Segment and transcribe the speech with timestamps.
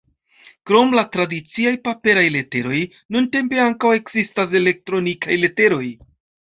[0.69, 2.81] Krom la tradiciaj paperaj leteroj
[3.17, 5.87] nuntempe ankaŭ ekzistas elektronikaj leteroj.